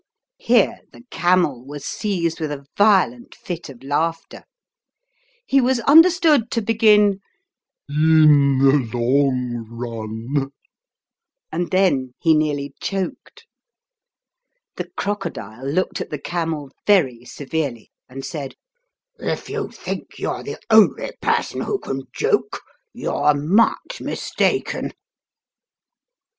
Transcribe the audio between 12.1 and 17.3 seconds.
he nearly choked. The crocodile looked at the camel very